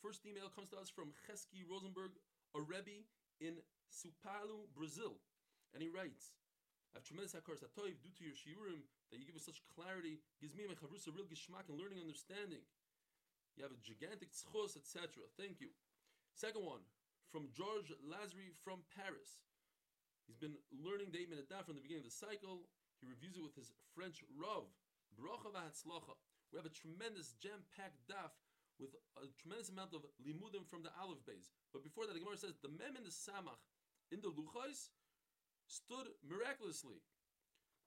[0.00, 2.16] First email comes to us from Cheski Rosenberg,
[2.56, 3.04] a Rebbe
[3.36, 3.60] in
[3.92, 5.20] Sao Paulo, Brazil.
[5.76, 6.32] And he writes,
[6.90, 10.18] I have tremendous hakaras hatoiv due to your shiurim that you give us such clarity.
[10.40, 12.64] Gives me a chavrusa real gishmak and learning understanding.
[13.54, 15.28] You have a gigantic tzchos, etc.
[15.36, 15.68] Thank you.
[16.32, 16.82] Second one
[17.28, 19.44] from George Lazary from Paris.
[20.26, 22.66] He's been learning the eight minute daf from the beginning of the cycle.
[22.98, 24.66] He reviews it with his French Rav.
[25.12, 26.16] Bracha v'hatzlacha.
[26.50, 28.34] We have a tremendous jam-packed daf
[28.80, 31.52] with a tremendous amount of limudim from the Aleph Beis.
[31.70, 33.60] But before that, the Gemara says the mem and the samach
[34.08, 34.88] in the luchais
[35.68, 37.04] stood miraculously.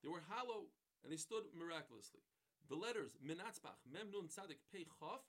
[0.00, 0.70] They were hollow
[1.02, 2.22] and they stood miraculously.
[2.70, 5.20] The letters menatzbach, mem nun tzadik pei chaf.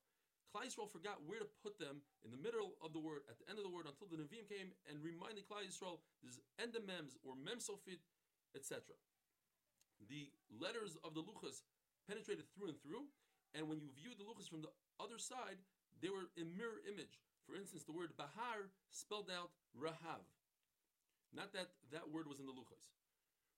[0.53, 3.43] Klal Yisrael forgot where to put them in the middle of the word, at the
[3.51, 7.35] end of the word, until the Nevi'im came and reminded Klal Yisrael there's endomems or
[7.35, 7.59] mem
[8.55, 8.95] etc.
[10.07, 11.67] The letters of the luchas
[12.07, 13.11] penetrated through and through,
[13.55, 15.57] and when you view the luchas from the other side,
[16.03, 17.23] they were in mirror image.
[17.47, 20.27] For instance, the word bahar spelled out rahav.
[21.31, 22.83] Not that that word was in the luchas.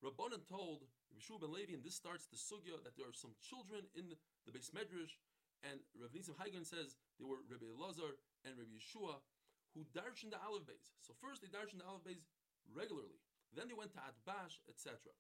[0.06, 3.90] Rabbanan told Yeshua ben Levi, and this starts the sugya that there are some children
[3.98, 4.14] in
[4.46, 5.18] the beis medrash,
[5.66, 9.18] and Rav Nisim Haigan says they were Rabbi Elazar and Rabbi Yeshua
[9.74, 10.94] who darshan the Aleph Beis.
[11.02, 12.22] So first they darshan the Aleph Beis
[12.70, 13.18] regularly.
[13.54, 15.14] Then they went to Atbash, etc.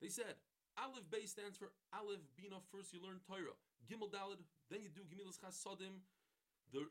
[0.00, 0.36] They said
[0.76, 2.60] Aleph Beis stands for Aleph Bina.
[2.68, 3.56] First you learn Torah.
[3.84, 4.40] Gimel Dalid.
[4.70, 6.00] Then you do Gimilas Chasadim.
[6.72, 6.88] The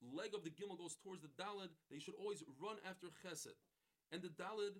[0.00, 1.70] leg of the Gimel goes towards the Dalid.
[1.90, 3.56] They should always run after Chesed.
[4.12, 4.76] And the Dalid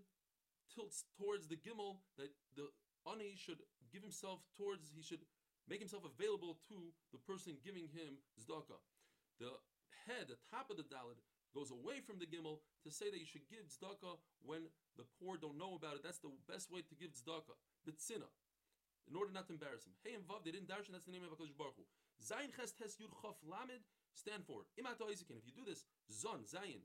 [0.75, 2.69] tilts towards the Gimel that the
[3.11, 3.59] Ani should
[3.93, 5.25] give himself towards, he should
[5.69, 8.79] make himself available to the person giving him Zdaka.
[9.39, 9.51] The
[10.07, 11.19] head, the top of the Dalid,
[11.55, 15.37] goes away from the Gimel to say that you should give Zdaka when the poor
[15.37, 16.03] don't know about it.
[16.05, 17.59] That's the best way to give Zdaka.
[17.83, 18.29] Bitzina.
[19.09, 19.95] In order not to embarrass him.
[20.05, 21.85] Hey and Vav, they didn't darshan, that's the name of HaKadosh Baruch Hu.
[22.21, 24.69] Zayin Ches Tes Yud Chof Lamed, stand for it.
[24.79, 26.85] Imat Isaac, if you do this, Zon, Zayin,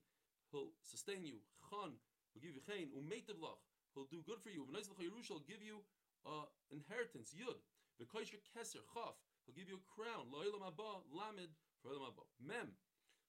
[0.50, 1.44] he'll sustain you.
[1.70, 1.94] Chan,
[2.34, 2.90] he'll give you Chayin.
[2.96, 3.62] Umeitav Lach,
[3.94, 4.66] he'll do good for you.
[4.66, 5.84] V'nais Lach Yerusha, he'll give you
[6.26, 7.62] uh, inheritance, Yud.
[8.02, 10.32] V'koisher Keser, Chaf, he'll give you a crown.
[10.34, 11.54] Lo'ilam Abba, Lamed,
[11.86, 12.26] for Olam Abba.
[12.42, 12.74] Mem,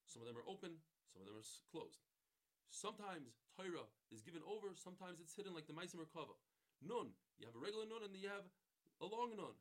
[0.09, 0.81] some of them are open,
[1.13, 2.01] some of them are closed.
[2.73, 6.33] Sometimes Torah is given over, sometimes it's hidden like the Maisim Merkava.
[6.81, 8.45] Nun, you have a regular nun and you have
[9.01, 9.55] a long nun.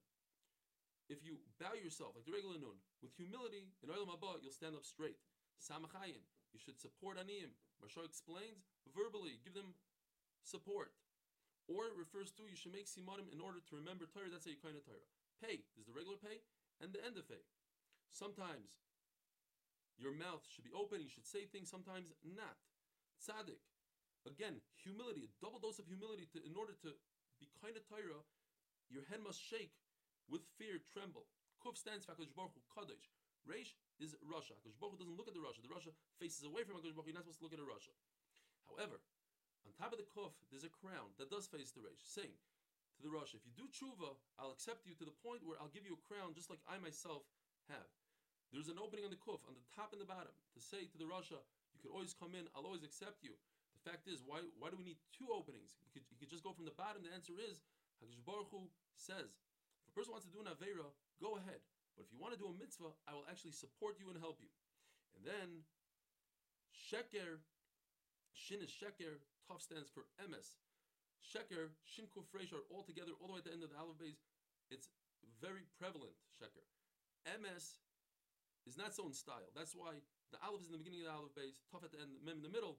[1.07, 4.75] If you bow yourself like the regular nun, with humility, in Olam Abba, you'll stand
[4.75, 5.21] up straight.
[5.63, 7.55] Samachayin, you should support Aniyim.
[7.79, 9.77] Mashar explains verbally, give them
[10.43, 10.91] support.
[11.67, 14.31] Or it refers to you should make simanim in order to remember Torah.
[14.31, 15.11] That's how you kind of Torah.
[15.43, 16.39] Pay is the regular pay
[16.79, 17.43] and the end of pay.
[18.15, 18.71] Sometimes
[19.99, 21.03] your mouth should be open.
[21.03, 21.67] You should say things.
[21.67, 22.55] Sometimes not.
[23.19, 23.59] Tzaddik.
[24.25, 25.27] Again, humility.
[25.27, 26.95] A double dose of humility to, in order to
[27.43, 28.23] be kind of Torah.
[28.91, 29.75] Your head must shake
[30.31, 31.27] with fear, tremble.
[31.63, 33.11] Kuf stands for Hakadosh Baruch Hu Kadosh.
[33.47, 34.55] Reish is rasha.
[34.63, 35.63] Hakadosh Baruch Hu doesn't look at the rasha.
[35.63, 37.15] The rasha faces away from Hakadosh Baruch Hu.
[37.15, 37.95] You're not supposed to look at a rasha.
[38.71, 38.99] However,
[39.67, 42.39] on top of the kuf, there's a crown that does face the Reish, saying
[42.97, 45.73] to the rasha, if you do tshuva, I'll accept you to the point where I'll
[45.75, 47.27] give you a crown just like I myself
[47.67, 47.91] have.
[48.55, 50.99] There's an opening on the kuf, on the top and the bottom, to say to
[50.99, 51.43] the rasha,
[51.75, 53.35] you could always come in, I'll always accept you.
[53.75, 55.75] The fact is, why, why do we need two openings?
[55.83, 57.03] You could, you could just go from the bottom.
[57.03, 57.61] The answer is,
[57.99, 59.41] Hakadosh Baruch Hu says,
[59.85, 60.89] if a person wants to do an Avera,
[61.21, 61.61] go ahead.
[61.97, 64.37] But if you want to do a mitzvah, I will actually support you and help
[64.45, 64.53] you.
[65.17, 65.49] And then,
[66.69, 67.41] Sheker,
[68.37, 70.61] Shin is Sheker, Tov stands for emes.
[71.25, 73.97] Sheker, Shin Kuf are all together, all the way at the end of the Aleph
[73.97, 74.21] Beis.
[74.69, 74.93] It's
[75.41, 76.69] very prevalent, Sheker.
[77.25, 77.81] emes
[78.69, 79.49] is not so in style.
[79.57, 79.97] That's why
[80.35, 82.45] the Aleph is in the beginning of the Aleph Beis, Tov at the end, Mem
[82.45, 82.77] in the middle.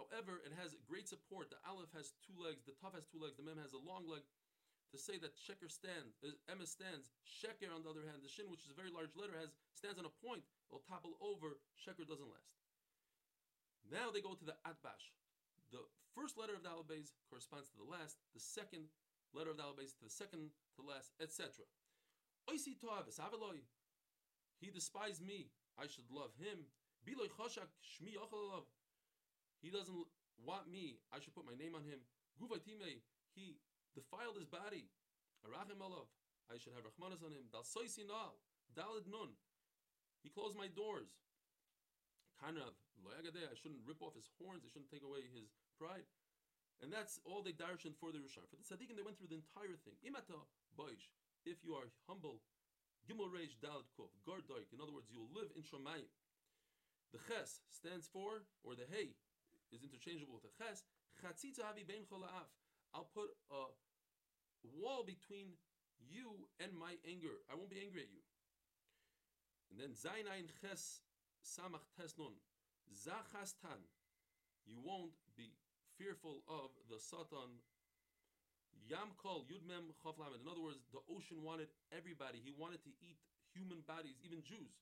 [0.00, 1.52] However, it has great support.
[1.52, 4.08] The Aleph has two legs, the Tov has two legs, the Mem has a long
[4.08, 4.24] leg.
[4.94, 8.46] To say that Sheker stands, uh, emes stands, Sheker on the other hand, the Shin,
[8.46, 12.06] which is a very large letter, has stands on a point, it'll topple over, Sheker
[12.06, 12.54] doesn't last.
[13.90, 15.10] Now they go to the Atbash.
[15.74, 15.82] The
[16.14, 18.86] first letter of the Aleph Beis corresponds to the last, the second
[19.34, 21.66] letter of the Aleph Beis to the second to the last, etc.
[22.46, 23.58] Oisi Toavis, Aveloi,
[24.62, 26.64] he despised me, I should love him.
[27.04, 28.16] Biloi Choshak, Shmi
[29.62, 30.06] he doesn't
[30.44, 32.00] want me, I should put my name on him.
[33.34, 33.56] He
[33.96, 34.92] defiled his body.
[35.48, 36.12] Arachim Alav,
[36.52, 37.48] I should have Rahmanas on him.
[37.48, 38.36] Dal Soisinal,
[38.76, 39.32] Dalid Nun,
[40.20, 41.08] he closed my doors.
[42.36, 45.48] Kanav, Loyagadeh, I shouldn't rip off his horns, I shouldn't take away his
[45.80, 46.04] pride.
[46.84, 48.44] And that's all they darshan for the Rishon.
[48.52, 49.96] For the Tzaddikim, they went through the entire thing.
[50.04, 50.36] Imata
[50.76, 51.08] Boish,
[51.48, 52.44] if you are humble,
[53.08, 56.10] Gimel Reish Dalad Kuf, Gardoik, in other words, you will live in Shomayim.
[57.14, 59.16] The Ches stands for, or the Hey
[59.72, 60.84] is interchangeable with the Ches,
[61.16, 62.50] Chatzitza Havi Ben Chola'af.
[62.92, 63.72] I'll put a
[64.74, 65.54] wall between
[66.02, 67.42] you and my anger.
[67.50, 68.22] I won't be angry at you.
[69.70, 71.02] And then Zayin Ayin Ches
[71.42, 72.34] Samach Tes Nun.
[72.90, 73.82] Zachas Tan.
[74.66, 75.54] You won't be
[75.98, 77.62] fearful of the Satan.
[78.86, 80.42] Yam Kol Yud Mem Chav Lamed.
[80.42, 82.38] In other words, the ocean wanted everybody.
[82.38, 83.18] He wanted to eat
[83.50, 84.74] human bodies, even Jews.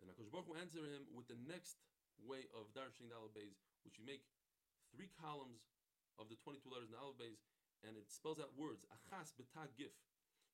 [0.00, 1.82] And Hakadosh Baruch Hu answered him with the next
[2.22, 4.22] way of darshing the Aleph which you make
[4.94, 5.66] three columns
[6.18, 7.38] of the 22 letters in the Aleph
[7.86, 8.86] and it spells out words.
[8.90, 9.94] Achas betag gif.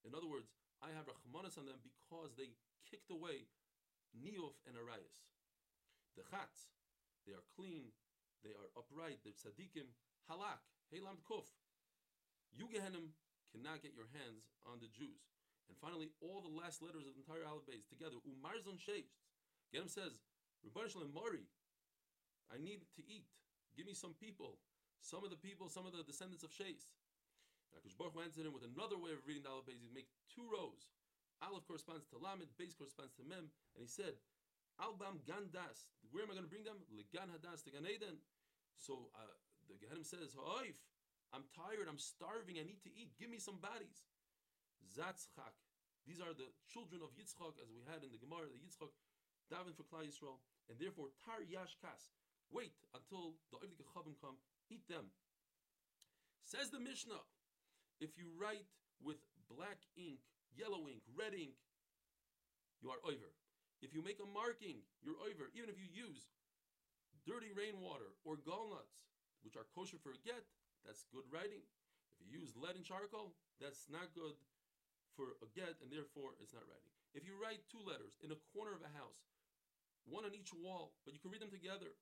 [0.04, 0.52] In other words,
[0.84, 2.52] I have rachmanis on them because they
[2.84, 3.48] kicked away
[4.12, 5.24] niyuf and arayas.
[6.14, 6.70] The chatz,
[7.24, 7.90] they are clean,
[8.44, 9.88] they are upright, they're tzaddikim,
[10.28, 10.60] halak,
[10.92, 11.48] helam kuf.
[12.54, 13.16] You Gehenim
[13.50, 15.26] cannot get your hands on the Jews.
[15.66, 18.20] And finally, all the last letters of the entire Aleph Beis together.
[18.22, 19.10] Umarzon sheish.
[19.72, 20.22] Gehenim says,
[20.62, 21.48] Rebbeinu Shalom Mari,
[22.52, 23.26] I need to eat.
[23.74, 24.60] Give me some people.
[25.00, 26.86] Some of the people, some of the descendants of Shais.
[27.74, 29.66] Hakadosh Baruch answered him with another way of reading the Aleph.
[29.66, 30.94] He'd make two rows.
[31.42, 34.14] Aleph corresponds to Lamed, Beis corresponds to Mem, and he said,
[34.78, 35.90] Albam Gandas.
[36.14, 36.78] Where am I going to bring them?
[36.94, 38.22] Legan Hadas to Gan Eden.
[38.78, 39.34] So uh,
[39.66, 40.78] the Gehenim says, Ha'oif,
[41.34, 43.18] I'm tired, I'm starving, I need to eat.
[43.18, 44.06] Give me some bodies.
[44.86, 45.58] Zatzchak.
[46.06, 48.94] These are the children of Yitzchak, as we had in the Gemara, the Yitzchak
[49.52, 52.12] daven for Klal Yisrael, and therefore tar Yashkas.
[52.52, 53.88] Wait until the Oivdik
[54.20, 54.36] come,
[54.70, 55.10] eat them.
[56.44, 57.24] Says the Mishnah,
[58.00, 58.66] if you write
[59.02, 59.18] with
[59.50, 60.22] black ink,
[60.54, 61.54] yellow ink, red ink,
[62.82, 63.30] you are over.
[63.80, 65.52] If you make a marking, you're over.
[65.52, 66.28] Even if you use
[67.24, 69.04] dirty rainwater or gallnuts,
[69.44, 70.44] which are kosher for a get,
[70.84, 71.64] that's good writing.
[72.20, 74.36] If you use lead and charcoal, that's not good
[75.16, 76.92] for a get, and therefore it's not writing.
[77.12, 79.20] If you write two letters in a corner of a house,
[80.04, 81.96] one on each wall, but you can read them together,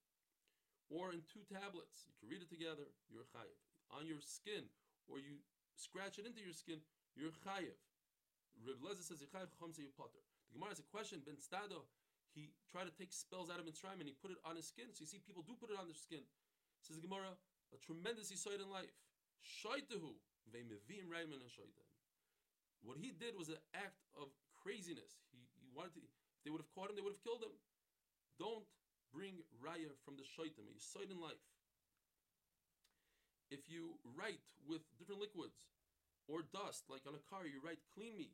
[0.90, 3.58] or in two tablets, you can read it together, you're chayiv.
[3.92, 4.66] On your skin,
[5.06, 5.42] or you
[5.76, 6.80] scratch it into your skin,
[7.16, 7.76] you're chayiv.
[8.62, 11.20] Reb Lezer says, "Yichayiv chomse potter." The Gemara has a question.
[11.24, 11.88] Ben Stado,
[12.34, 14.92] he tried to take spells out of Mitzrayim and he put it on his skin.
[14.92, 16.24] So you see, people do put it on their skin.
[16.80, 17.36] Says the Gemara,
[17.72, 18.92] a tremendous yisoid in life.
[19.40, 20.16] Shaitahu
[20.52, 21.52] ve'mevim rayman and
[22.82, 25.24] What he did was an act of craziness.
[25.32, 26.04] He, he wanted to.
[26.04, 27.54] If they would have caught him, they would have killed him.
[28.38, 28.64] Don't
[29.12, 30.68] bring raya from the shaitim.
[30.68, 31.40] A yisoid in life.
[33.52, 35.68] If you write with different liquids
[36.24, 38.32] or dust, like on a car, you write "clean me,"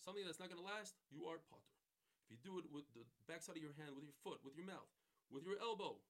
[0.00, 1.76] something that's not going to last, you are patur.
[2.24, 4.64] If you do it with the backside of your hand, with your foot, with your
[4.64, 4.88] mouth,
[5.28, 6.00] with your elbow,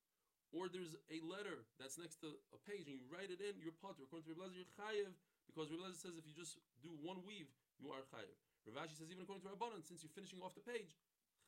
[0.55, 3.75] or there's a letter that's next to a page and you write it in, you're
[3.83, 4.07] patur.
[4.07, 5.11] According to Rebbe you're chayiv,
[5.51, 7.51] because Rebbe says if you just do one weave,
[7.83, 8.39] you are chayiv.
[8.71, 10.95] Rav Ashi says even according to Rabbanan, since you're finishing off the page,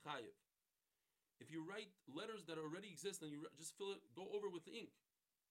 [0.03, 0.35] chayiv.
[1.38, 4.67] If you write letters that already exist and you just fill it, go over with
[4.67, 4.91] the ink,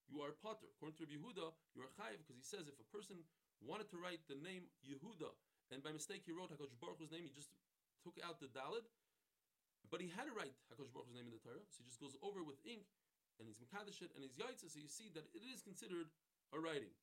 [0.10, 0.70] you are a patur.
[0.78, 3.22] According to Rabbi Yehuda, you are chayiv because he says if a person
[3.64, 5.32] wanted to write the name Yehuda
[5.74, 7.50] and by mistake he wrote Hakadosh Baruch Hu's name, he just
[8.06, 8.86] took out the dalid,
[9.90, 12.02] but he had to write Hakadosh Baruch Hu's name in the Torah, so he just
[12.02, 12.86] goes over with ink
[13.42, 16.08] and he's mekadosh it and he's yaitza, so you see that it is considered
[16.54, 16.94] a writing.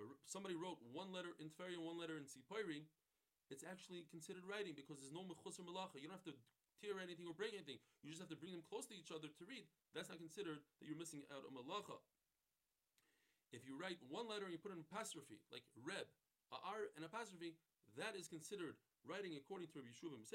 [0.00, 2.88] If somebody wrote one letter in Tferi and one letter in Tzippori,
[3.52, 6.00] it's actually considered writing because there's no mechusar malacha.
[6.00, 6.36] You don't have to
[6.82, 7.78] tear anything or break anything.
[8.02, 9.62] You just have to bring them close to each other to read.
[9.94, 12.02] That's not considered that you're missing out a malacha.
[13.54, 16.10] If you write one letter and you put an apostrophe, like Reb,
[16.50, 17.54] a R and apostrophe,
[17.94, 18.74] that is considered
[19.04, 20.26] writing according to Rabbi Yeshua and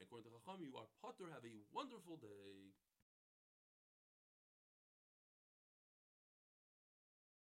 [0.00, 1.28] according to Chacham, you are patur.
[1.34, 2.72] Have a wonderful day.